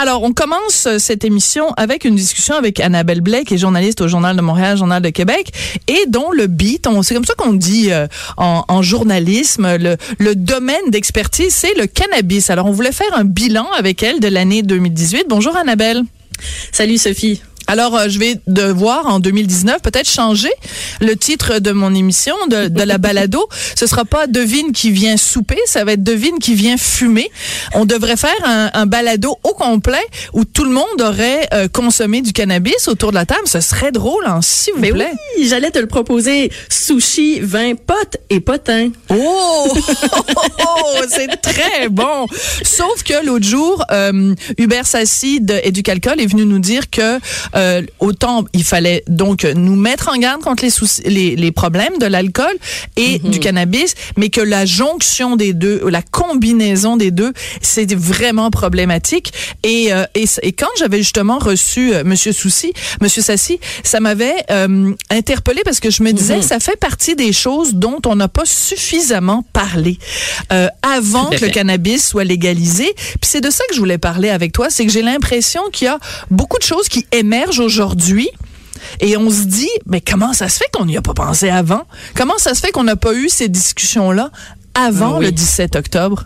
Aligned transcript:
Alors, 0.00 0.22
on 0.22 0.32
commence 0.32 0.86
euh, 0.86 0.98
cette 0.98 1.26
émission 1.26 1.74
avec 1.76 2.06
une 2.06 2.16
discussion 2.16 2.54
avec 2.54 2.80
Annabelle 2.80 3.20
Blais, 3.20 3.44
qui 3.44 3.52
est 3.52 3.58
journaliste 3.58 4.00
au 4.00 4.08
Journal 4.08 4.34
de 4.34 4.40
Montréal, 4.40 4.78
Journal 4.78 5.02
de 5.02 5.10
Québec, 5.10 5.52
et 5.88 6.06
dont 6.08 6.30
le 6.32 6.46
beat, 6.46 6.88
c'est 7.02 7.14
comme 7.14 7.26
ça 7.26 7.34
qu'on 7.36 7.52
dit 7.52 7.92
euh, 7.92 8.06
en, 8.38 8.64
en, 8.66 8.80
journalisme, 8.80 9.76
le, 9.76 9.98
le 10.18 10.34
domaine 10.34 10.88
d'expertise, 10.88 11.54
c'est 11.54 11.74
le 11.74 11.86
cannabis. 11.86 12.48
Alors, 12.48 12.64
on 12.64 12.72
voulait 12.72 12.92
faire 12.92 13.12
un 13.12 13.24
bilan 13.24 13.66
avec 13.76 14.02
elle 14.02 14.20
de 14.20 14.28
l'année 14.28 14.62
2018. 14.62 15.26
Bonjour 15.28 15.54
Annabelle. 15.54 16.02
Salut 16.72 16.96
Sophie. 16.96 17.42
Alors, 17.70 17.96
euh, 17.96 18.08
je 18.08 18.18
vais 18.18 18.34
devoir 18.48 19.06
en 19.06 19.20
2019 19.20 19.80
peut-être 19.80 20.10
changer 20.10 20.50
le 21.00 21.14
titre 21.14 21.60
de 21.60 21.70
mon 21.70 21.94
émission, 21.94 22.34
de, 22.48 22.66
de 22.66 22.82
la 22.82 22.98
balado. 22.98 23.48
Ce 23.76 23.86
sera 23.86 24.04
pas 24.04 24.26
devine 24.26 24.72
qui 24.72 24.90
vient 24.90 25.16
souper, 25.16 25.56
ça 25.66 25.84
va 25.84 25.92
être 25.92 26.02
devine 26.02 26.40
qui 26.40 26.54
vient 26.54 26.76
fumer. 26.76 27.30
On 27.74 27.84
devrait 27.84 28.16
faire 28.16 28.34
un, 28.44 28.72
un 28.74 28.86
balado 28.86 29.38
au 29.44 29.54
complet 29.54 30.02
où 30.32 30.44
tout 30.44 30.64
le 30.64 30.70
monde 30.70 30.84
aurait 31.00 31.48
euh, 31.54 31.68
consommé 31.68 32.22
du 32.22 32.32
cannabis 32.32 32.88
autour 32.88 33.10
de 33.10 33.14
la 33.14 33.24
table. 33.24 33.46
Ce 33.46 33.60
serait 33.60 33.92
drôle, 33.92 34.24
hein, 34.26 34.40
s'il 34.42 34.74
vous 34.74 34.80
Mais 34.80 34.90
plaît. 34.90 35.12
oui, 35.38 35.46
j'allais 35.48 35.70
te 35.70 35.78
le 35.78 35.86
proposer. 35.86 36.50
Sushi, 36.68 37.38
vin, 37.38 37.74
potes 37.76 38.16
et 38.30 38.40
potin. 38.40 38.90
Oh, 40.72 41.02
c'est 41.08 41.40
très 41.40 41.88
bon. 41.88 42.26
Sauf 42.62 43.02
que 43.02 43.24
l'autre 43.24 43.46
jour, 43.46 43.84
euh, 43.90 44.34
Hubert 44.58 44.86
Sassi 44.86 45.40
de 45.40 45.54
Éducalcool 45.62 46.20
est 46.20 46.26
venu 46.26 46.44
nous 46.44 46.58
dire 46.58 46.90
que 46.90 47.18
euh, 47.60 47.82
autant 48.00 48.44
il 48.52 48.64
fallait 48.64 49.04
donc 49.06 49.44
nous 49.44 49.76
mettre 49.76 50.08
en 50.08 50.16
garde 50.18 50.40
contre 50.42 50.62
les, 50.64 50.70
soucis, 50.70 51.02
les, 51.04 51.36
les 51.36 51.52
problèmes 51.52 51.98
de 51.98 52.06
l'alcool 52.06 52.54
et 52.96 53.20
Mhm. 53.22 53.30
du 53.30 53.38
cannabis, 53.40 53.94
mais 54.16 54.28
que 54.30 54.40
la 54.40 54.64
jonction 54.66 55.36
des 55.36 55.52
deux, 55.52 55.82
la 55.88 56.02
combinaison 56.02 56.96
des 56.96 57.10
deux, 57.10 57.32
c'est 57.60 57.94
vraiment 57.94 58.50
problématique. 58.50 59.32
Et, 59.62 59.92
euh, 59.92 60.04
et, 60.14 60.24
et 60.42 60.52
quand 60.52 60.72
j'avais 60.78 60.98
justement 60.98 61.38
reçu 61.38 61.92
euh, 61.92 62.02
Monsieur 62.04 62.32
Souci, 62.32 62.72
Monsieur 63.00 63.22
Sassi, 63.22 63.58
ça 63.84 64.00
m'avait 64.00 64.36
euh, 64.50 64.92
interpellé 65.10 65.60
parce 65.64 65.80
que 65.80 65.90
je 65.90 66.02
me 66.02 66.12
disais 66.12 66.36
Mhm. 66.36 66.42
ça 66.42 66.60
fait 66.60 66.76
partie 66.78 67.14
des 67.16 67.32
choses 67.32 67.74
dont 67.74 68.00
on 68.06 68.16
n'a 68.16 68.28
pas 68.28 68.46
suffisamment 68.46 69.44
parlé 69.52 69.98
avant 70.82 71.26
que 71.30 71.44
le 71.44 71.50
cannabis 71.50 72.06
soit 72.06 72.24
légalisé. 72.24 72.92
Puis 72.94 73.28
c'est 73.30 73.40
de 73.40 73.50
ça 73.50 73.64
que 73.68 73.74
je 73.74 73.80
voulais 73.80 73.98
parler 73.98 74.30
avec 74.30 74.52
toi, 74.52 74.68
c'est 74.70 74.86
que 74.86 74.92
j'ai 74.92 75.02
l'impression 75.02 75.60
qu'il 75.72 75.86
y 75.86 75.88
a 75.88 75.98
beaucoup 76.30 76.58
de 76.58 76.62
choses 76.62 76.88
qui 76.88 77.06
émergent 77.12 77.49
aujourd'hui. 77.58 78.28
Et 79.00 79.16
on 79.16 79.30
se 79.30 79.42
dit, 79.42 79.68
mais 79.86 80.00
comment 80.00 80.32
ça 80.32 80.48
se 80.48 80.58
fait 80.58 80.68
qu'on 80.72 80.86
n'y 80.86 80.96
a 80.96 81.02
pas 81.02 81.14
pensé 81.14 81.50
avant? 81.50 81.82
Comment 82.14 82.38
ça 82.38 82.54
se 82.54 82.60
fait 82.60 82.70
qu'on 82.70 82.84
n'a 82.84 82.96
pas 82.96 83.12
eu 83.14 83.28
ces 83.28 83.48
discussions-là 83.48 84.30
avant 84.74 85.14
Ah 85.16 85.18
oui. 85.18 85.26
le 85.26 85.32
17 85.32 85.76
octobre? 85.76 86.24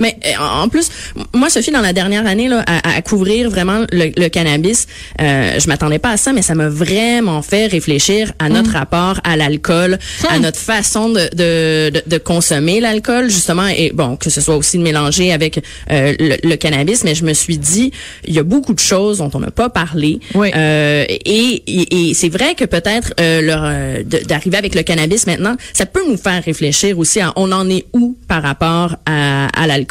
Mais 0.00 0.16
euh, 0.26 0.42
en 0.62 0.68
plus, 0.68 0.88
moi, 1.34 1.50
Sophie, 1.50 1.70
dans 1.70 1.80
la 1.80 1.92
dernière 1.92 2.26
année, 2.26 2.48
là, 2.48 2.64
à, 2.66 2.96
à 2.96 3.02
couvrir 3.02 3.50
vraiment 3.50 3.84
le, 3.92 4.12
le 4.16 4.28
cannabis, 4.28 4.86
euh, 5.20 5.58
je 5.58 5.66
m'attendais 5.68 5.98
pas 5.98 6.10
à 6.10 6.16
ça, 6.16 6.32
mais 6.32 6.42
ça 6.42 6.54
m'a 6.54 6.68
vraiment 6.68 7.42
fait 7.42 7.66
réfléchir 7.66 8.32
à 8.38 8.48
notre 8.48 8.72
rapport 8.72 9.20
à 9.24 9.36
l'alcool, 9.36 9.98
à 10.28 10.38
notre 10.38 10.58
façon 10.58 11.08
de, 11.08 11.20
de, 11.34 11.90
de, 11.90 12.02
de 12.06 12.18
consommer 12.18 12.80
l'alcool, 12.80 13.30
justement, 13.30 13.66
et 13.66 13.92
bon, 13.92 14.16
que 14.16 14.30
ce 14.30 14.40
soit 14.40 14.56
aussi 14.56 14.78
de 14.78 14.82
mélanger 14.82 15.32
avec 15.32 15.58
euh, 15.90 16.14
le, 16.18 16.36
le 16.48 16.56
cannabis, 16.56 17.04
mais 17.04 17.14
je 17.14 17.24
me 17.24 17.32
suis 17.34 17.58
dit, 17.58 17.92
il 18.26 18.34
y 18.34 18.38
a 18.38 18.42
beaucoup 18.42 18.74
de 18.74 18.80
choses 18.80 19.18
dont 19.18 19.30
on 19.34 19.40
n'a 19.40 19.50
pas 19.50 19.68
parlé. 19.68 20.20
Oui. 20.34 20.50
Euh, 20.54 21.04
et 21.08 21.62
et, 21.66 22.10
et 22.10 22.14
c'est 22.14 22.28
vrai 22.28 22.54
que 22.54 22.64
peut-être 22.64 23.14
euh, 23.20 23.40
leur, 23.40 23.62
euh, 23.64 24.02
d'arriver 24.04 24.56
avec 24.56 24.74
le 24.74 24.82
cannabis 24.82 25.26
maintenant, 25.26 25.56
ça 25.72 25.86
peut 25.86 26.02
nous 26.08 26.16
faire 26.16 26.42
réfléchir 26.44 26.98
aussi 26.98 27.20
à 27.20 27.32
on 27.36 27.52
en 27.52 27.68
est 27.68 27.86
où 27.92 28.16
par 28.28 28.42
rapport 28.42 28.96
à, 29.06 29.46
à 29.60 29.66
l'alcool. 29.66 29.81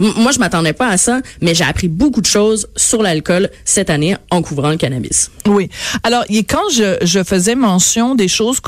M- 0.00 0.12
moi, 0.16 0.32
je 0.32 0.38
m'attendais 0.38 0.72
pas 0.72 0.88
à 0.88 0.96
ça, 0.96 1.20
mais 1.40 1.54
j'ai 1.54 1.64
appris 1.64 1.88
beaucoup 1.88 2.20
de 2.20 2.26
choses 2.26 2.68
sur 2.76 3.02
l'alcool 3.02 3.50
cette 3.64 3.90
année 3.90 4.16
en 4.30 4.42
couvrant 4.42 4.70
le 4.70 4.76
cannabis. 4.76 5.30
Oui. 5.46 5.68
Alors, 6.02 6.24
quand 6.48 6.68
je, 6.72 7.22
faisais 7.24 7.54
mention 7.54 8.14
des 8.14 8.28
choses 8.28 8.60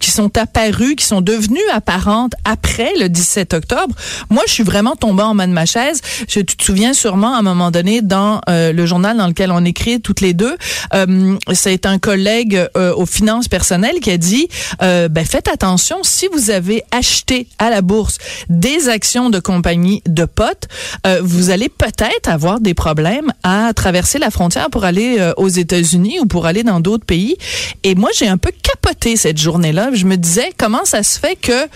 qui 0.00 0.10
sont 0.10 0.36
apparues, 0.38 0.96
qui 0.96 1.04
sont 1.04 1.20
devenues 1.20 1.58
apparentes 1.72 2.34
après 2.44 2.92
le 3.00 3.08
17 3.08 3.54
octobre, 3.54 3.94
moi, 4.30 4.42
je 4.46 4.52
suis 4.52 4.62
vraiment 4.62 4.96
tombée 4.96 5.22
en 5.22 5.34
bas 5.34 5.46
de 5.46 5.52
ma 5.52 5.66
chaise. 5.66 6.00
Tu 6.28 6.44
te 6.44 6.62
souviens 6.62 6.92
sûrement 6.92 7.34
à 7.34 7.38
un 7.38 7.42
moment 7.42 7.70
donné 7.70 8.02
dans 8.02 8.40
euh, 8.48 8.72
le 8.72 8.86
journal 8.86 9.16
dans 9.16 9.26
lequel 9.26 9.50
on 9.50 9.64
écrit 9.64 10.00
toutes 10.00 10.20
les 10.20 10.34
deux, 10.34 10.56
euh, 10.94 11.36
c'est 11.52 11.86
un 11.86 11.98
collègue 11.98 12.68
euh, 12.76 12.94
aux 12.94 13.06
finances 13.06 13.48
personnelles 13.48 14.00
qui 14.00 14.10
a 14.10 14.16
dit, 14.18 14.48
ben 14.80 15.24
faites 15.24 15.48
attention 15.48 15.98
si 16.02 16.28
vous 16.32 16.50
avez 16.50 16.82
acheté 16.90 17.46
à 17.58 17.70
la 17.70 17.82
bourse 17.82 18.18
des 18.48 18.88
actions 18.88 19.30
de 19.30 19.38
compagnie 19.38 19.81
de 20.06 20.24
potes, 20.24 20.68
euh, 21.06 21.20
vous 21.22 21.50
allez 21.50 21.68
peut-être 21.68 22.28
avoir 22.28 22.60
des 22.60 22.74
problèmes 22.74 23.32
à 23.42 23.72
traverser 23.74 24.18
la 24.18 24.30
frontière 24.30 24.70
pour 24.70 24.84
aller 24.84 25.16
euh, 25.18 25.32
aux 25.36 25.48
États-Unis 25.48 26.20
ou 26.20 26.26
pour 26.26 26.46
aller 26.46 26.62
dans 26.62 26.80
d'autres 26.80 27.04
pays. 27.04 27.36
Et 27.82 27.94
moi, 27.94 28.10
j'ai 28.14 28.28
un 28.28 28.38
peu 28.38 28.50
capoté 28.62 29.16
cette 29.16 29.38
journée-là. 29.38 29.90
Je 29.92 30.06
me 30.06 30.16
disais 30.16 30.52
comment 30.56 30.84
ça 30.84 31.02
se 31.02 31.18
fait 31.18 31.36
que 31.36 31.66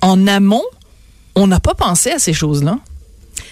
en 0.00 0.26
amont, 0.26 0.64
on 1.34 1.46
n'a 1.46 1.60
pas 1.60 1.74
pensé 1.74 2.10
à 2.10 2.18
ces 2.18 2.32
choses-là? 2.32 2.78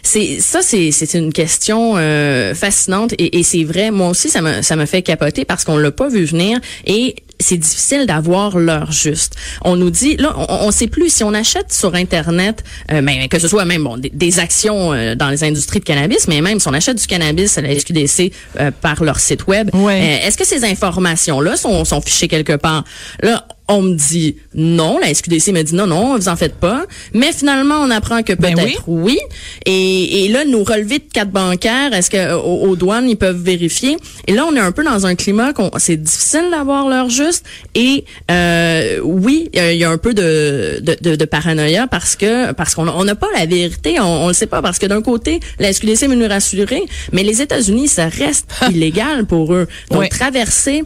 C'est 0.03 0.39
ça, 0.41 0.61
c'est 0.63 0.91
c'est 0.93 1.15
une 1.15 1.33
question 1.33 1.95
euh, 1.97 2.55
fascinante 2.55 3.13
et, 3.19 3.39
et 3.39 3.43
c'est 3.43 3.65
vrai. 3.65 3.91
Moi 3.91 4.09
aussi, 4.09 4.29
ça 4.29 4.41
me 4.43 4.63
ça 4.63 4.77
me 4.77 4.87
fait 4.87 5.03
capoter 5.03 5.45
parce 5.45 5.65
qu'on 5.65 5.77
l'a 5.77 5.91
pas 5.91 6.09
vu 6.09 6.25
venir 6.25 6.59
et 6.87 7.17
c'est 7.41 7.57
difficile 7.57 8.05
d'avoir 8.07 8.59
l'heure 8.59 8.91
juste. 8.91 9.35
On 9.65 9.77
nous 9.77 9.91
dit 9.91 10.17
là, 10.17 10.35
on, 10.37 10.67
on 10.67 10.71
sait 10.73 10.89
plus 10.89 11.09
si 11.13 11.23
on 11.23 11.33
achète 11.35 11.73
sur 11.73 11.95
internet, 11.95 12.65
euh, 12.91 13.01
mais 13.03 13.29
que 13.29 13.39
ce 13.39 13.47
soit 13.47 13.65
même 13.65 13.85
bon 13.85 13.97
des, 13.97 14.11
des 14.11 14.39
actions 14.41 14.93
euh, 14.93 15.15
dans 15.15 15.29
les 15.31 15.45
industries 15.45 15.79
de 15.81 15.85
cannabis, 15.85 16.27
mais 16.27 16.41
même 16.41 16.59
si 16.59 16.67
on 16.69 16.75
achète 16.75 16.99
du 16.99 17.07
cannabis 17.07 17.57
à 17.57 17.61
la 17.63 17.79
SQDC 17.79 18.33
euh, 18.59 18.71
par 18.81 19.05
leur 19.05 19.21
site 19.21 19.47
web, 19.47 19.71
Ouais. 19.75 20.21
euh, 20.23 20.27
est-ce 20.27 20.37
que 20.37 20.45
ces 20.47 20.65
informations 20.65 21.41
là 21.41 21.57
sont 21.57 21.85
sont 21.85 22.01
fichées 22.01 22.27
quelque 22.29 22.57
part? 22.57 22.83
Là, 23.23 23.47
on 23.69 23.83
me 23.83 23.95
dit 23.95 24.37
non, 24.55 24.99
la 24.99 25.13
SQDC 25.13 25.53
me 25.53 25.63
dit 25.63 25.75
non, 25.75 25.87
non, 25.87 26.17
vous 26.17 26.29
en 26.29 26.37
faites 26.37 26.55
pas. 26.55 26.87
Mais 27.15 27.33
finalement, 27.33 27.77
on 27.83 27.91
apprend 27.91 28.23
que 28.23 28.33
Ben 28.33 28.55
peut-être 28.55 28.83
oui. 28.89 29.15
oui. 29.15 29.19
Et, 29.67 30.25
et 30.25 30.29
là, 30.29 30.45
nos 30.45 30.65
relevés 30.65 30.99
de 30.99 31.05
carte 31.13 31.31
bancaire, 31.31 31.93
est-ce 31.93 32.11
que 32.11 32.35
aux, 32.35 32.69
aux 32.71 32.77
douanes, 32.77 33.09
ils 33.09 33.17
peuvent 33.17 33.41
vérifier? 33.43 33.97
Et 34.27 34.33
là, 34.33 34.47
on 34.51 34.55
est 34.57 34.61
un 34.61 34.73
peu 34.73 34.85
dans 34.85 35.07
un 35.07 35.15
climat 35.15 35.53
qu'on 35.53 35.71
c'est 35.79 35.97
difficile 35.97 36.47
d'avoir 36.51 36.89
l'heure 36.89 37.11
juste. 37.11 37.45
Et 37.75 38.05
euh, 38.31 38.99
oui, 39.03 39.51
il 39.53 39.75
y 39.77 39.85
a- 39.85 39.89
un 39.91 39.99
peu 39.99 40.13
de, 40.13 40.81
de, 40.83 40.97
de, 41.01 41.17
de 41.17 41.25
paranoïa 41.25 41.87
parce 41.87 42.15
que 42.15 42.53
parce 42.53 42.75
qu'on 42.75 42.87
on 42.89 43.05
n'a 43.05 43.15
pas 43.15 43.29
la 43.37 43.47
vérité, 43.47 43.99
on, 44.01 44.25
on 44.25 44.29
le 44.29 44.35
sait 44.35 44.47
pas 44.47 44.61
parce 44.63 44.79
que 44.79 44.87
d'un 44.87 45.01
côté, 45.03 45.41
la 45.59 45.73
SQDC 45.73 46.09
veut 46.09 46.15
nous 46.15 46.29
rassurer, 46.29 46.83
mais 47.13 47.23
les 47.23 47.41
États-Unis, 47.43 47.89
ça 47.89 48.09
reste 48.09 48.51
illégal 48.71 49.25
pour 49.27 49.55
eux. 49.55 49.67
Donc 49.91 50.09
traverser 50.11 50.83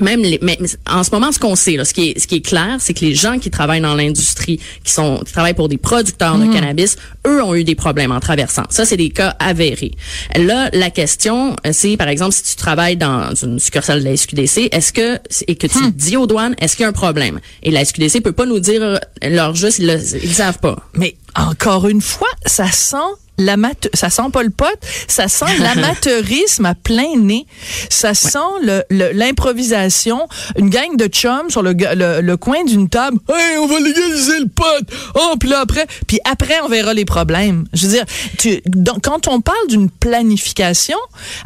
même 0.00 0.22
les, 0.22 0.38
mais 0.40 0.56
mais 0.60 0.68
en 0.90 1.02
ce 1.02 1.10
moment, 1.10 1.32
ce 1.32 1.38
qu'on 1.38 1.56
sait, 1.56 1.76
là, 1.76 1.84
ce 1.84 1.92
qui 1.92 2.10
est, 2.10 2.18
ce 2.18 2.26
qui 2.26 2.36
est 2.36 2.40
clair, 2.40 2.76
c'est 2.78 2.94
que 2.94 3.04
les 3.04 3.14
gens 3.14 3.38
qui 3.38 3.50
travaillent 3.50 3.80
dans 3.80 3.94
l'industrie, 3.94 4.60
qui 4.84 4.92
sont, 4.92 5.22
qui 5.24 5.32
travaillent 5.32 5.54
pour 5.54 5.68
des 5.68 5.78
producteurs 5.78 6.38
de 6.38 6.52
cannabis, 6.52 6.96
eux 7.26 7.42
ont 7.42 7.54
eu 7.54 7.64
des 7.64 7.74
problèmes 7.74 8.12
en 8.12 8.20
traversant. 8.20 8.64
Ça, 8.70 8.84
c'est 8.84 8.96
des 8.96 9.10
cas 9.10 9.36
avérés. 9.38 9.92
Là, 10.36 10.70
la 10.72 10.90
question, 10.90 11.56
euh, 11.66 11.70
c'est, 11.72 11.96
par 11.96 12.08
exemple, 12.08 12.32
si 12.32 12.42
tu 12.42 12.56
travailles 12.56 12.96
dans 12.96 13.34
une 13.34 13.58
succursale 13.58 14.00
de 14.00 14.04
la 14.04 14.16
SQDC, 14.16 14.68
est-ce 14.72 14.92
que, 14.92 15.18
et 15.46 15.56
que 15.56 15.66
tu 15.66 15.90
dis 15.92 16.16
aux 16.16 16.26
douanes, 16.26 16.54
est-ce 16.60 16.76
qu'il 16.76 16.84
y 16.84 16.86
a 16.86 16.88
un 16.88 16.92
problème? 16.92 17.40
Et 17.62 17.70
la 17.70 17.84
SQDC 17.84 18.22
peut 18.22 18.32
pas 18.32 18.46
nous 18.46 18.60
dire 18.60 18.82
euh, 18.82 18.96
leur 19.22 19.54
juste, 19.54 19.78
ils 19.78 19.86
le, 19.86 19.98
ils 20.22 20.34
savent 20.34 20.58
pas. 20.58 20.76
Mais 20.94 21.16
encore 21.36 21.88
une 21.88 22.00
fois, 22.02 22.28
ça 22.46 22.70
sent 22.70 22.96
ça 23.94 24.08
sent 24.08 24.22
pas 24.32 24.44
le 24.44 24.50
pote, 24.50 24.78
ça 25.08 25.26
sent 25.26 25.46
l'amateurisme 25.58 26.64
à 26.66 26.74
plein 26.76 27.16
nez. 27.16 27.44
Ça 27.88 28.14
sent 28.14 28.38
l'improvisation, 28.90 30.28
une 30.58 30.70
gang 30.70 30.96
de 30.96 31.06
chums 31.06 31.50
sur 31.50 31.62
le, 31.62 31.72
le, 31.72 32.20
le 32.20 32.36
coin 32.36 32.62
d'une 32.64 32.88
table. 32.88 33.18
Hey, 33.28 33.58
on 33.58 33.66
va 33.66 33.80
légaliser 33.80 34.38
le 34.40 34.48
pote. 34.48 34.84
Oh, 35.14 35.34
puis 35.40 35.48
là 35.48 35.60
après, 35.60 35.86
puis 36.06 36.18
après 36.30 36.60
on 36.62 36.68
verra 36.68 36.94
les 36.94 37.04
problèmes. 37.04 37.64
Je 37.72 37.86
veux 37.86 37.92
dire, 37.92 38.04
tu, 38.38 38.60
dans- 38.66 38.98
quand 39.02 39.28
on 39.28 39.40
parle 39.40 39.66
d'une 39.68 39.90
planification, 39.90 40.98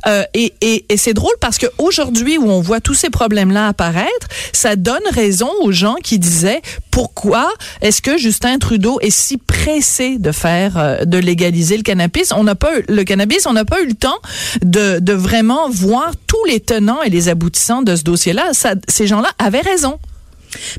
euh, 0.07 0.25
et, 0.35 0.53
et, 0.61 0.85
et 0.89 0.97
c'est 0.97 1.15
drôle 1.15 1.35
parce 1.41 1.57
que 1.59 1.67
aujourd'hui 1.79 2.37
où 2.39 2.51
on 2.51 2.61
voit 2.61 2.81
tous 2.81 2.95
ces 2.95 3.11
problèmes-là 3.11 3.69
apparaître, 3.69 4.27
ça 4.53 4.77
donne 4.77 5.03
raison 5.13 5.51
aux 5.63 5.73
gens 5.73 5.97
qui 6.03 6.19
disaient 6.19 6.61
pourquoi 6.97 7.53
est-ce 7.83 8.01
que 8.01 8.17
Justin 8.17 8.59
Trudeau 8.59 8.99
est 9.03 9.11
si 9.11 9.37
pressé 9.37 10.17
de 10.19 10.33
faire 10.33 10.79
euh, 10.79 11.05
de 11.05 11.19
légaliser 11.19 11.77
le 11.77 11.83
cannabis? 11.83 12.33
On 12.35 12.43
n'a 12.43 12.55
pas 12.55 12.79
eu- 12.79 12.85
le 12.89 13.05
cannabis, 13.05 13.47
on 13.47 13.53
n'a 13.53 13.67
pas 13.67 13.83
eu 13.83 13.87
le 13.87 13.93
temps 13.93 14.17
de, 14.63 14.99
de 14.99 15.13
vraiment 15.13 15.69
voir 15.69 16.13
tous 16.27 16.43
les 16.47 16.59
tenants 16.59 17.03
et 17.03 17.11
les 17.11 17.29
aboutissants 17.29 17.83
de 17.83 17.97
ce 17.97 18.03
dossier-là. 18.03 18.53
Ces 18.89 19.07
gens-là 19.07 19.29
avaient 19.39 19.61
raison. 19.61 19.99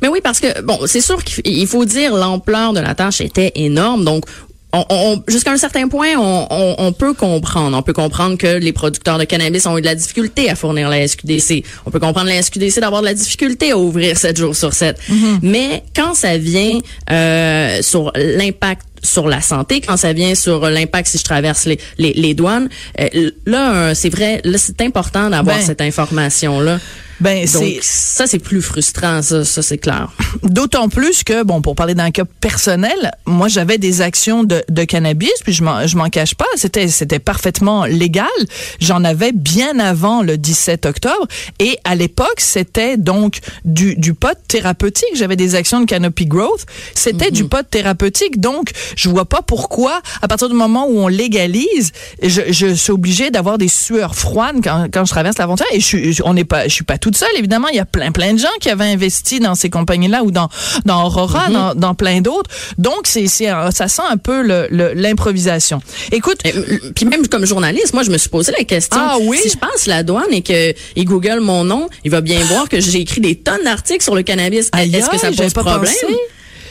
Mais 0.02 0.08
oui, 0.08 0.22
parce 0.24 0.40
que, 0.40 0.60
bon, 0.64 0.80
c'est 0.88 1.02
sûr 1.02 1.24
qu'il 1.24 1.68
faut 1.68 1.86
dire 1.86 2.16
l'ampleur 2.16 2.74
de 2.74 2.80
la 2.80 2.96
tâche 2.96 3.22
était 3.22 3.52
énorme. 3.54 4.04
Donc, 4.04 4.26
on, 4.74 5.24
jusqu'à 5.28 5.52
un 5.52 5.58
certain 5.58 5.88
point, 5.88 6.16
on, 6.18 6.76
on, 6.78 6.92
peut 6.92 7.14
comprendre. 7.14 7.78
On 7.78 7.82
peut 7.82 7.94
comprendre 7.94 8.38
que 8.38 8.58
les 8.58 8.74
producteurs 8.74 9.18
de 9.18 9.24
cannabis 9.24 9.66
ont 9.66 9.78
eu 9.78 9.82
de 9.82 9.86
la 9.86 9.96
difficulté 9.96 10.50
à 10.50 10.56
fournir 10.56 10.90
la 10.90 11.08
SQDC. 11.08 11.64
On 11.86 11.92
peut 11.92 12.00
comprendre 12.00 12.28
la 12.28 12.42
SQDC 12.42 12.80
d'avoir 12.80 13.02
de 13.02 13.08
la 13.08 13.14
difficulté 13.14 13.72
à 13.72 13.78
ouvrir 13.78 14.18
7 14.18 14.38
jours 14.38 14.56
sur 14.56 14.74
7. 14.74 14.98
Mm-hmm. 15.10 15.40
Mais 15.42 15.84
quand 15.96 16.14
ça 16.14 16.38
vient 16.38 16.80
euh, 17.12 17.82
sur 17.82 18.12
l'impact 18.16 18.84
sur 19.04 19.28
la 19.28 19.42
santé, 19.42 19.80
quand 19.80 19.96
ça 19.96 20.12
vient 20.12 20.36
sur 20.36 20.70
l'impact 20.70 21.08
si 21.08 21.18
je 21.18 21.24
traverse 21.24 21.66
les, 21.66 21.80
les, 21.98 22.14
les 22.14 22.34
douanes, 22.34 22.68
euh, 23.00 23.32
là, 23.46 23.96
c'est 23.96 24.10
vrai, 24.10 24.42
là, 24.44 24.58
c'est 24.58 24.82
important 24.82 25.30
d'avoir 25.30 25.58
ben, 25.58 25.66
cette 25.66 25.82
information-là. 25.82 26.80
Ben, 27.20 27.48
c'est 27.48 27.80
ça, 27.82 28.28
c'est 28.28 28.40
plus 28.40 28.62
frustrant, 28.62 29.22
ça, 29.22 29.44
ça 29.44 29.62
c'est 29.62 29.78
clair. 29.78 30.12
D'autant 30.44 30.88
plus 30.90 31.24
que, 31.24 31.44
bon, 31.44 31.62
pour 31.62 31.76
parler 31.76 31.96
d'un 31.96 32.12
cas 32.12 32.26
personnel, 32.42 33.12
moi, 33.26 33.48
j'avais 33.48 33.78
des 33.78 34.02
actions 34.02 34.44
de, 34.44 34.64
de 34.70 34.84
cannabis, 34.84 35.32
puis 35.44 35.54
je 35.54 35.64
m'en, 35.64 35.88
je 35.88 35.98
m'en 35.98 36.10
cache 36.10 36.36
pas, 36.36 36.46
c'était, 36.56 36.88
c'était 36.88 37.20
parfaitement 37.20 37.86
légal. 37.86 38.28
J'en 38.80 39.04
avais 39.04 39.32
bien 39.32 39.80
avant 39.80 40.22
le 40.22 40.38
17 40.38 40.86
octobre, 40.86 41.28
et 41.60 41.80
à 41.84 41.96
l'époque, 41.96 42.40
c'était 42.40 42.98
donc 42.98 43.40
du, 43.66 43.96
du 43.96 44.14
pot 44.14 44.38
thérapeutique. 44.48 45.10
J'avais 45.16 45.36
des 45.36 45.56
actions 45.56 45.80
de 45.80 45.86
Canopy 45.86 46.28
Growth, 46.28 46.66
c'était 46.94 47.32
du 47.32 47.44
mhm. 47.44 47.50
pot 47.50 47.68
thérapeutique. 47.70 48.40
Donc, 48.40 48.72
je 48.96 49.10
vois 49.10 49.26
pas 49.26 49.42
pourquoi, 49.42 50.02
à 50.22 50.28
partir 50.28 50.50
du 50.50 50.56
moment 50.56 50.88
où 50.88 51.00
on 51.00 51.08
légalise, 51.08 51.92
je, 52.22 52.42
je 52.50 52.68
suis 52.74 52.92
obligé 52.92 53.32
d'avoir 53.32 53.58
des 53.58 53.68
sueurs 53.68 54.16
froides 54.16 54.58
quand, 54.64 54.88
quand 54.94 55.06
je 55.06 55.12
traverse 55.12 55.38
la 55.38 55.46
frontière. 55.46 55.68
Et 55.74 55.80
je 55.80 55.86
suis, 55.86 56.22
on 56.24 56.34
n'est 56.34 56.44
pas, 56.44 56.68
je 56.68 56.74
suis 56.74 56.84
pas 56.84 56.98
toute 57.08 57.16
seule. 57.16 57.38
Évidemment, 57.38 57.70
il 57.70 57.78
y 57.78 57.80
a 57.80 57.86
plein, 57.86 58.12
plein 58.12 58.34
de 58.34 58.38
gens 58.38 58.50
qui 58.60 58.70
avaient 58.70 58.92
investi 58.92 59.40
dans 59.40 59.56
ces 59.56 59.70
compagnies-là 59.70 60.24
ou 60.24 60.32
dans, 60.32 60.50
dans 60.84 61.06
Aurora, 61.06 61.50
mhm. 61.50 61.80
dans, 61.80 61.96
plein 61.96 62.20
d'autres. 62.20 62.50
Donc, 62.78 63.02
c'est, 63.06 63.28
c'est, 63.28 63.48
ça 63.72 63.88
sent 63.88 64.02
un 64.10 64.18
peu 64.18 64.42
l'improvisation. 64.94 65.82
Écoute. 66.12 66.40
Puis 66.96 67.06
même 67.06 67.26
comme 67.28 67.46
journaliste, 67.46 67.94
moi, 67.94 68.04
je 68.04 68.12
me 68.12 68.18
suis 68.18 68.30
posé 68.30 68.52
la 68.58 68.66
question. 68.66 69.00
Ah 69.02 69.18
oui? 69.22 69.40
Si 69.42 69.52
je 69.52 69.58
passe 69.58 69.86
la 69.86 70.04
douane 70.04 70.34
et 70.34 70.42
que 70.42 70.74
il 70.98 71.06
Google 71.06 71.40
mon 71.40 71.64
nom, 71.64 71.88
il 72.04 72.12
va 72.12 72.20
bien 72.20 72.44
voir 72.44 72.68
que 72.68 72.82
j'ai 72.82 73.00
écrit 73.00 73.22
des 73.22 73.36
tonnes 73.36 73.64
d'articles 73.64 74.04
sur 74.04 74.16
le 74.16 74.24
cannabis. 74.24 74.70
Est-ce 74.78 75.10
que 75.10 75.18
ça 75.18 75.32
pose 75.32 75.54
problème? 75.54 75.94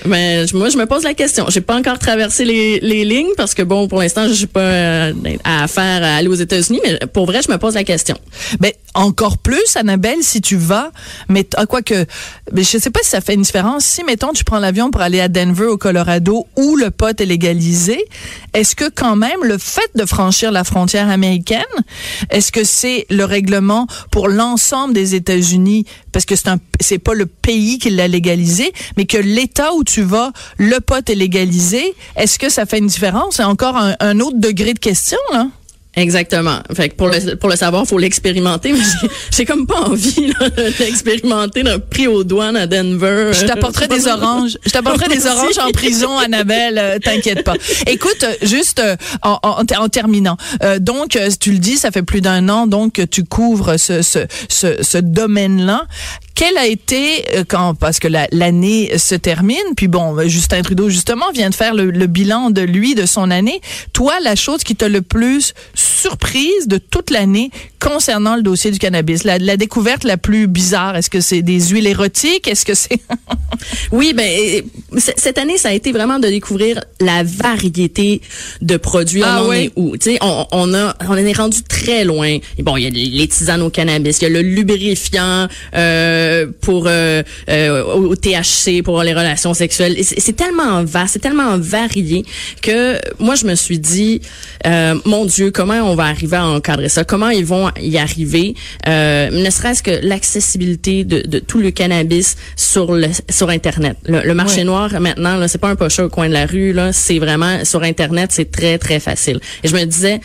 Mais 0.05 0.45
moi, 0.53 0.69
je 0.69 0.77
me 0.77 0.87
pose 0.87 1.05
la 1.05 1.15
question. 1.15 1.47
J'ai 1.49 1.61
pas 1.61 1.77
encore 1.77 1.99
traversé 1.99 2.45
les, 2.45 2.81
les 2.81 3.05
lignes 3.05 3.33
parce 3.37 3.55
que 3.55 3.63
bon, 3.63 3.89
pour 3.89 4.01
l'instant, 4.01 4.29
je 4.29 4.35
suis 4.35 4.47
pas 4.47 4.61
euh, 4.61 5.13
à 5.45 5.67
faire 5.69 6.03
à 6.03 6.17
aller 6.17 6.29
aux 6.29 6.35
États-Unis, 6.35 6.81
mais 6.85 6.99
pour 7.13 7.27
vrai, 7.27 7.41
je 7.43 7.51
me 7.51 7.59
pose 7.59 7.75
la 7.75 7.85
question. 7.85 8.17
Ben 8.61 8.73
encore 8.95 9.37
plus, 9.39 9.77
Annabelle, 9.77 10.23
si 10.23 10.41
tu 10.41 10.57
vas, 10.57 10.91
mais 11.29 11.47
à 11.57 11.67
quoi 11.67 11.83
que, 11.83 12.07
ben, 12.53 12.65
je 12.65 12.79
sais 12.79 12.91
pas 12.91 13.01
si 13.03 13.11
ça 13.11 13.21
fait 13.21 13.35
une 13.35 13.43
différence. 13.43 13.85
Si 13.85 14.03
mettons 14.05 14.33
tu 14.33 14.43
prends 14.43 14.59
l'avion 14.59 14.91
pour 14.91 15.03
aller 15.03 15.21
à 15.21 15.29
Denver 15.29 15.67
au 15.67 15.77
Colorado 15.77 16.47
où 16.57 16.77
le 16.77 16.91
pot 16.91 17.21
est 17.21 17.27
légalisé, 17.27 18.03
est-ce 18.55 18.75
que 18.75 18.89
quand 18.89 19.17
même 19.17 19.45
le 19.45 19.59
fait 19.59 19.91
de 19.97 20.07
franchir 20.07 20.51
la 20.51 20.65
frontière 20.65 21.11
américaine, 21.11 21.63
est-ce 22.31 22.51
que 22.51 22.65
c'est 22.65 23.07
le 23.11 23.25
règlement 23.25 23.87
pour 24.11 24.29
l'ensemble 24.29 24.95
des 24.95 25.15
États-Unis? 25.15 25.85
Parce 26.13 26.25
que 26.25 26.35
c'est 26.35 26.49
un 26.49 26.59
c'est 26.81 26.99
pas 26.99 27.15
le 27.15 27.27
pays 27.27 27.79
qui 27.79 27.91
l'a 27.91 28.09
légalisé, 28.09 28.73
mais 28.97 29.07
que 29.07 29.19
l'État 29.19 29.75
où 29.75 29.85
tu 29.85 29.96
vas, 30.03 30.33
le 30.59 30.81
pot 30.81 31.09
est 31.09 31.15
légalisé, 31.15 31.95
est-ce 32.17 32.39
que 32.39 32.49
ça 32.49 32.67
fait 32.67 32.79
une 32.79 32.87
différence? 32.87 33.37
C'est 33.37 33.45
encore 33.45 33.77
un, 33.77 33.95
un 34.01 34.21
autre 34.21 34.39
degré 34.39 34.75
de 34.75 34.79
question, 34.79 35.19
là? 35.33 35.49
Exactement. 35.97 36.59
Fait 36.75 36.91
que 36.91 36.95
pour 36.95 37.09
le 37.09 37.37
pour 37.37 37.49
le 37.49 37.57
savoir, 37.57 37.87
faut 37.87 37.97
l'expérimenter. 37.97 38.75
J'ai 39.35 39.47
comme 39.47 39.67
pas 39.67 39.81
envie 39.81 40.31
d'expérimenter 40.79 41.63
d'un 41.63 41.79
prix 41.79 42.07
aux 42.07 42.23
douanes 42.23 42.57
à 42.57 42.67
Denver. 42.67 43.31
Je 43.33 43.47
t'apporterai 43.47 43.89
des 43.89 44.07
oranges. 44.07 44.59
Je 44.67 44.73
t'apporterai 44.73 45.09
des 45.09 45.27
oranges 45.27 45.57
en 45.59 45.71
prison, 45.71 46.19
Annabelle. 46.19 46.77
Euh, 46.77 46.99
t'inquiète 46.99 47.45
pas. 47.45 47.55
Écoute, 47.87 48.25
euh, 48.25 48.35
juste 48.43 48.81
euh, 48.81 48.97
en, 49.23 49.39
en, 49.43 49.89
terminant. 49.89 50.37
donc, 50.81 51.19
tu 51.41 51.53
le 51.53 51.59
dis, 51.59 51.79
ça 51.79 51.91
fait 51.91 52.03
plus 52.03 52.21
d'un 52.21 52.51
an 52.51 52.67
donc 52.67 52.95
que 52.95 53.03
tu 53.03 53.25
couvres 53.25 53.79
ce 53.79 54.03
ce 54.03 54.19
ce, 54.51 54.83
ce 54.83 54.99
domaine-là. 54.99 55.87
Quel 56.35 56.59
a 56.59 56.67
été 56.67 57.25
quand 57.49 57.75
parce 57.75 57.99
que 57.99 58.09
l'année 58.09 58.99
se 58.99 59.15
termine, 59.15 59.57
puis 59.75 59.89
bon, 59.89 60.29
Justin 60.29 60.61
Trudeau 60.61 60.91
justement 60.91 61.31
vient 61.33 61.49
de 61.49 61.55
faire 61.55 61.75
le, 61.75 61.91
le 61.91 62.07
bilan 62.07 62.51
de 62.51 62.61
lui 62.61 62.95
de 62.95 63.07
son 63.07 63.31
année. 63.31 63.63
Toi, 63.95 64.13
la 64.23 64.37
chose 64.37 64.63
qui 64.63 64.77
t'a 64.77 64.91
le 64.91 65.01
plus 65.01 65.55
surprise 65.87 66.67
de 66.67 66.79
toute 66.79 67.11
l'année 67.11 67.51
concernant 67.81 68.37
le 68.37 68.43
dossier 68.43 68.71
du 68.71 68.79
cannabis? 68.79 69.25
La, 69.25 69.39
la 69.39 69.57
découverte 69.57 70.05
la 70.05 70.17
plus 70.17 70.47
bizarre, 70.47 70.97
est-ce 70.97 71.11
que 71.11 71.21
c'est 71.21 71.43
des 71.43 71.61
huiles 71.69 71.87
érotiques? 71.87 72.49
Est-ce 72.49 72.65
que 72.65 72.75
c'est... 72.75 73.01
oui, 73.93 74.13
ben 74.15 74.63
cette 74.99 75.39
année, 75.39 75.59
ça 75.59 75.69
a 75.69 75.73
été 75.73 75.93
vraiment 75.93 76.19
de 76.19 76.29
découvrir 76.29 76.83
la 77.01 77.23
variété 77.23 78.21
de 78.61 78.77
produits. 78.77 79.23
Ah, 79.25 79.43
on 79.45 79.53
est 79.53 79.73
où? 79.77 79.95
On, 80.21 80.47
on, 80.53 80.75
a, 80.75 80.97
on 81.09 81.17
est 81.17 81.33
rendu 81.33 81.63
très 81.63 82.05
loin. 82.05 82.39
Et 82.59 82.63
bon, 82.63 82.77
il 82.77 82.85
y 82.85 82.87
a 82.87 82.91
les 82.91 83.29
tisanes 83.29 83.63
au 83.63 83.71
cannabis, 83.71 84.19
il 84.21 84.25
y 84.25 84.27
a 84.27 84.31
le 84.31 84.41
lubrifiant 84.41 85.49
euh, 85.75 86.47
pour 86.61 86.87
euh, 86.87 87.23
euh, 87.49 87.83
au 87.83 88.17
THC, 88.17 88.83
pour 88.83 89.03
les 89.03 89.15
relations 89.15 89.55
sexuelles. 89.55 89.97
C'est 90.03 90.37
tellement 90.37 90.85
vaste, 90.85 91.15
c'est 91.15 91.19
tellement 91.19 91.59
varié 91.59 92.25
que 92.63 92.99
moi, 93.19 93.35
je 93.35 93.47
me 93.47 93.55
suis 93.55 93.79
dit, 93.79 94.21
mon 95.05 95.25
Dieu, 95.25 95.51
comment 95.51 95.76
on 95.81 95.95
va 95.95 96.05
arriver 96.05 96.37
à 96.37 96.47
encadrer 96.47 96.89
ça? 96.89 97.05
Comment 97.05 97.31
ils 97.31 97.45
vont 97.45 97.71
y 97.81 97.99
arriver? 97.99 98.55
Euh, 98.87 99.31
ne 99.31 99.51
serait-ce 99.51 99.83
que 99.83 99.91
l'accessibilité 100.03 101.05
de, 101.05 101.21
de, 101.27 101.39
tout 101.39 101.59
le 101.59 101.71
cannabis 101.71 102.37
sur 102.57 102.93
le 102.93 103.09
sur 103.29 103.51
Internet. 103.51 103.97
Le, 104.07 104.35
marché 104.35 104.65
noir, 104.65 104.91
maintenant, 105.01 105.37
là, 105.37 105.49
c'est 105.49 105.59
pas 105.59 105.69
un 105.69 105.77
pocheur 105.77 106.07
au 106.07 106.09
coin 106.09 106.29
de 106.29 106.35
la 106.35 106.47
rue, 106.47 106.73
là. 106.73 106.93
C'est 106.93 107.19
vraiment, 107.19 107.65
sur 107.65 107.83
Internet, 107.83 108.31
c'est 108.33 108.51
très, 108.51 108.79
très 108.79 109.01
facile. 109.01 109.41
Et 109.63 109.69
je 109.69 109.75
me 109.75 109.85
disais, 109.85 110.21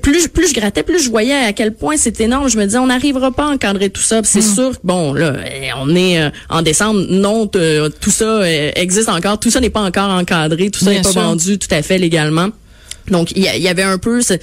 plus, 0.00 0.28
plus 0.28 0.48
je 0.48 0.54
grattais, 0.54 0.82
plus 0.82 1.02
je 1.02 1.10
voyais 1.10 1.34
à 1.34 1.52
quel 1.52 1.74
point 1.74 1.96
c'est 1.96 2.20
énorme. 2.20 2.48
Je 2.48 2.56
me 2.56 2.64
disais, 2.64 2.78
on 2.78 2.86
n'arrivera 2.86 3.32
pas 3.32 3.46
à 3.46 3.48
encadrer 3.48 3.90
tout 3.90 4.02
ça. 4.02 4.20
C'est 4.22 4.38
hmm. 4.38 4.54
sûr, 4.54 4.72
bon, 4.84 5.12
là, 5.12 5.34
eh, 5.44 5.70
on 5.78 5.94
est 5.94 6.20
euh, 6.20 6.30
en 6.48 6.62
décembre, 6.62 7.04
non, 7.08 7.46
tout 7.46 8.10
ça 8.10 8.24
euh, 8.24 8.70
existe 8.76 9.08
encore. 9.08 9.40
Tout 9.40 9.50
ça 9.50 9.60
n'est 9.60 9.70
pas 9.70 9.82
encore 9.82 10.10
encadré. 10.10 10.70
Tout 10.70 10.84
ça 10.84 10.90
n'est 10.90 11.02
pas 11.02 11.10
vendu 11.10 11.58
tout 11.58 11.72
à 11.72 11.82
fait 11.82 11.98
légalement. 11.98 12.50
Donc 13.08 13.32
il 13.32 13.42
y, 13.42 13.68
avait 13.68 13.82
un 13.82 13.98
peu 13.98 14.20
ça. 14.22 14.36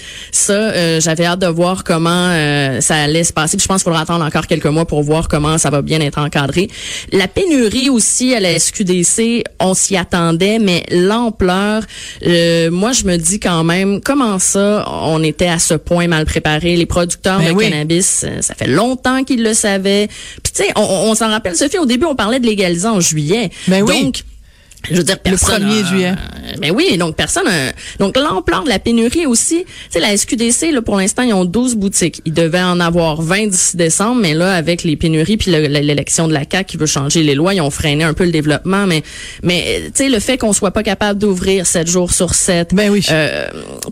Euh, 0.49 0.99
J'avais 0.99 1.25
hâte 1.25 1.39
de 1.39 1.47
voir 1.47 1.83
comment 1.83 2.29
euh, 2.31 2.81
ça 2.81 2.95
allait 2.95 3.23
se 3.23 3.33
passer. 3.33 3.57
je 3.59 3.65
pense 3.65 3.77
qu'il 3.77 3.85
faudra 3.85 4.01
attendre 4.01 4.25
encore 4.25 4.47
quelques 4.47 4.65
mois 4.65 4.85
pour 4.85 5.03
voir 5.03 5.27
comment 5.27 5.57
ça 5.57 5.69
va 5.69 5.81
bien 5.81 5.99
être 6.01 6.19
encadré. 6.19 6.69
La 7.11 7.27
pénurie 7.27 7.89
aussi 7.89 8.33
à 8.33 8.39
la 8.39 8.57
SQDC, 8.57 9.43
on 9.59 9.73
s'y 9.73 9.95
attendait, 9.95 10.59
mais 10.59 10.83
l'ampleur, 10.91 11.83
euh, 12.25 12.69
moi 12.71 12.91
je 12.91 13.05
me 13.05 13.17
dis 13.17 13.39
quand 13.39 13.63
même 13.63 14.01
comment 14.01 14.39
ça, 14.39 14.85
on 15.03 15.23
était 15.23 15.47
à 15.47 15.59
ce 15.59 15.73
point 15.73 16.07
mal 16.07 16.25
préparé? 16.25 16.75
Les 16.75 16.85
producteurs 16.85 17.39
ben 17.39 17.55
de 17.55 17.59
cannabis, 17.59 18.25
ça 18.41 18.55
fait 18.55 18.67
longtemps 18.67 19.23
qu'ils 19.23 19.43
le 19.43 19.53
savaient. 19.53 20.07
Puis 20.43 20.53
tu 20.53 20.63
sais, 20.63 20.71
on, 20.75 21.15
s'en 21.15 21.29
rappelle, 21.29 21.55
Sophie, 21.55 21.77
au 21.77 21.85
début 21.85 22.05
on 22.05 22.15
parlait 22.15 22.39
de 22.39 22.45
légaliser 22.45 22.87
en 22.87 22.99
juillet. 22.99 23.49
Ben 23.67 23.85
Donc 23.85 24.23
je 24.89 24.95
veux 24.95 25.03
dire, 25.03 25.19
personne. 25.19 25.63
Le 25.63 25.69
1er 25.69 25.87
juillet. 25.87 26.13
mais 26.59 26.71
oui, 26.71 26.97
donc 26.97 27.15
personne. 27.15 27.47
donc 27.99 28.17
l'ampleur 28.17 28.63
de 28.63 28.69
la 28.69 28.79
pénurie 28.79 29.25
aussi. 29.25 29.65
Tu 29.65 29.71
sais, 29.91 29.99
la 29.99 30.15
SQDC, 30.15 30.71
là, 30.71 30.81
pour 30.81 30.97
l'instant, 30.97 31.23
ils 31.23 31.33
ont 31.33 31.45
12 31.45 31.75
boutiques. 31.75 32.21
Ils 32.25 32.33
devaient 32.33 32.61
en 32.61 32.79
avoir 32.79 33.21
20 33.21 33.47
d'ici 33.47 33.77
décembre, 33.77 34.21
mais 34.21 34.33
là, 34.33 34.53
avec 34.53 34.83
les 34.83 34.95
pénuries 34.95 35.37
puis 35.37 35.51
l'élection 35.51 36.27
de 36.27 36.33
la 36.33 36.43
CAQ 36.49 36.65
qui 36.65 36.77
veut 36.77 36.85
changer 36.85 37.23
les 37.23 37.35
lois, 37.35 37.53
ils 37.53 37.61
ont 37.61 37.69
freiné 37.69 38.03
un 38.03 38.13
peu 38.13 38.23
le 38.25 38.31
développement. 38.31 38.87
Mais, 38.87 39.03
mais 39.43 39.81
tu 39.87 40.03
sais, 40.03 40.09
le 40.09 40.19
fait 40.19 40.37
qu'on 40.37 40.53
soit 40.53 40.71
pas 40.71 40.83
capable 40.83 41.19
d'ouvrir 41.19 41.67
7 41.67 41.87
jours 41.87 42.11
sur 42.13 42.33
7. 42.33 42.73
Ben 42.73 42.89
oui. 42.89 43.05
Euh, 43.11 43.47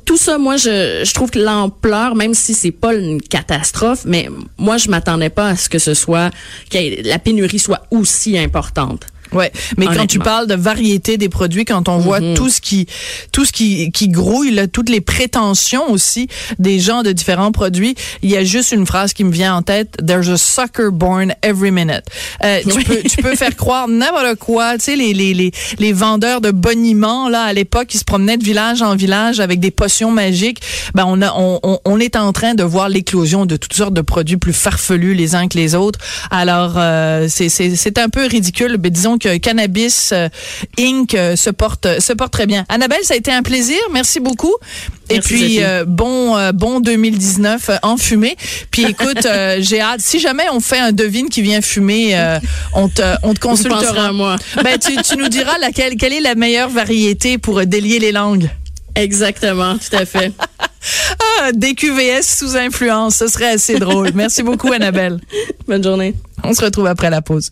tout 0.05 0.17
ça, 0.17 0.38
moi, 0.38 0.57
je, 0.57 1.03
je 1.03 1.13
trouve 1.13 1.31
que 1.31 1.39
l'ampleur, 1.39 2.15
même 2.15 2.33
si 2.33 2.53
c'est 2.53 2.71
pas 2.71 2.93
une 2.93 3.21
catastrophe, 3.21 4.03
mais 4.05 4.29
moi, 4.57 4.77
je 4.77 4.89
m'attendais 4.89 5.29
pas 5.29 5.50
à 5.50 5.55
ce 5.55 5.69
que 5.69 5.79
ce 5.79 5.93
soit, 5.93 6.31
que 6.71 7.07
la 7.07 7.19
pénurie 7.19 7.59
soit 7.59 7.83
aussi 7.91 8.38
importante. 8.38 9.07
Ouais, 9.34 9.51
mais 9.77 9.88
quand 9.88 10.05
tu 10.07 10.19
parles 10.19 10.48
de 10.48 10.55
variété 10.55 11.17
des 11.17 11.29
produits, 11.29 11.65
quand 11.65 11.89
on 11.89 11.98
voit 11.98 12.19
mhm. 12.19 12.36
tout 12.36 12.50
ce 12.50 12.62
qui 12.62 12.88
tout 13.31 13.46
ce 13.46 13.51
qui 13.51 13.91
qui 13.91 14.07
grouille, 14.07 14.51
là, 14.51 14.67
toutes 14.67 14.89
les 14.89 15.01
prétentions 15.01 15.89
aussi 15.91 16.27
des 16.60 16.79
gens 16.79 17.03
de 17.03 17.12
différents 17.12 17.51
produits, 17.51 17.96
il 18.22 18.29
y 18.29 18.38
a 18.38 18.43
juste 18.43 18.72
une 18.72 18.86
phrase 18.86 19.13
qui 19.13 19.24
me 19.24 19.31
vient 19.31 19.55
en 19.55 19.62
tête 19.62 19.98
There's 20.05 20.29
a 20.29 20.38
sucker 20.38 20.89
born 20.91 21.34
every 21.41 21.72
minute. 21.72 22.03
Euh, 22.43 22.62
tu 22.63 22.84
peux 22.84 23.01
tu 23.03 23.17
peux 23.17 23.36
faire 23.36 23.55
croire 23.55 23.88
n'importe 23.88 24.36
quoi, 24.36 24.77
tu 24.77 24.86
sais 24.86 24.96
les, 24.96 25.13
les 25.13 25.34
les 25.34 25.51
les 25.79 25.93
vendeurs 25.93 26.41
de 26.41 26.51
boniments 26.51 27.29
là 27.29 27.43
à 27.43 27.53
l'époque 27.53 27.88
qui 27.88 27.98
se 27.98 28.05
promenaient 28.05 28.38
de 28.38 28.43
village 28.43 28.81
en 28.81 28.96
village 28.96 29.39
avec 29.39 29.60
des 29.60 29.72
potions 29.72 30.12
magiques. 30.12 30.62
Ben 30.96 31.05
on 31.07 31.22
a 31.22 31.34
on, 31.36 31.79
on, 31.84 32.00
est 32.00 32.15
en 32.15 32.31
train 32.34 32.53
de 32.53 32.63
voir 32.63 32.89
l'éclosion 32.89 33.46
de 33.46 33.57
toutes 33.57 33.74
sortes 33.74 33.93
de 33.93 34.01
produits 34.01 34.38
plus 34.38 34.53
farfelus 34.53 35.13
les 35.13 35.36
uns 35.36 35.48
que 35.48 35.57
les 35.57 35.75
autres. 35.75 36.00
Alors 36.31 36.74
euh, 36.77 37.27
c'est 37.29 37.50
c'est 37.50 37.75
c'est 37.75 37.98
un 37.98 38.10
peu 38.10 38.25
ridicule, 38.25 38.77
mais 38.81 38.89
disons 38.89 39.16
Donc, 39.17 39.25
euh, 39.25 39.39
Cannabis 39.39 40.12
euh, 40.13 40.29
Inc. 40.79 41.15
euh, 41.15 41.36
se 41.36 41.50
porte 41.50 42.00
se 42.00 42.13
porte 42.13 42.31
très 42.31 42.45
bien. 42.45 42.65
Annabelle, 42.69 43.00
ça 43.01 43.15
a 43.15 43.17
été 43.17 43.31
un 43.31 43.41
plaisir. 43.41 43.79
Merci 43.91 44.19
beaucoup. 44.19 44.53
Et 45.09 45.21
puis 45.21 45.63
euh, 45.63 45.86
bon 45.88 46.38
euh, 46.38 46.51
bon 46.51 46.79
2019 46.81 47.69
euh, 47.69 47.75
en 47.81 47.97
fumée. 47.97 48.36
Puis 48.69 48.83
écoute, 48.83 49.27
j'ai 49.59 49.81
hâte. 49.81 50.01
Si 50.01 50.19
jamais 50.19 50.43
on 50.51 50.59
fait 50.59 50.77
un 50.77 50.91
devine 50.91 51.29
qui 51.29 51.41
vient 51.41 51.62
fumer, 51.62 52.15
on 52.75 52.89
te 52.89 53.01
on 53.24 53.33
te 53.33 53.39
consultera. 53.39 54.09
à 54.09 54.12
moi. 54.12 54.36
Ben 54.63 54.77
tu, 54.77 54.95
tu 55.01 55.17
nous 55.17 55.29
diras 55.29 55.57
laquelle 55.57 55.95
quelle 55.95 56.13
est 56.13 56.21
la 56.21 56.36
meilleure 56.36 56.69
variété 56.69 57.39
pour 57.39 57.65
délier 57.65 57.97
les 57.97 58.12
langues. 58.12 58.50
Exactement, 58.93 59.77
tout 59.77 59.95
à 59.95 60.05
fait. 60.05 60.31
Ah, 61.41 61.51
des 61.53 61.74
QVS 61.75 62.21
sous 62.24 62.55
influence, 62.55 63.17
ce 63.17 63.27
serait 63.27 63.50
assez 63.50 63.77
drôle. 63.77 64.12
Merci 64.13 64.41
beaucoup 64.41 64.71
Annabelle. 64.71 65.19
Bonne 65.67 65.83
journée. 65.83 66.13
On 66.43 66.53
se 66.53 66.63
retrouve 66.63 66.86
après 66.88 67.09
la 67.09 67.21
pause. 67.21 67.51